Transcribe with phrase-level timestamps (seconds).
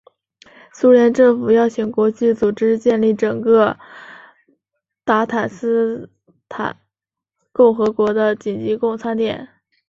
[0.73, 3.77] 苏联政府邀请国际组织建立整个
[5.05, 6.09] 鞑靼斯
[6.49, 6.75] 坦
[7.51, 9.47] 共和国的紧急供餐点。